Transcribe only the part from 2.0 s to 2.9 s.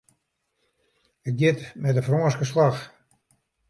Frânske slach.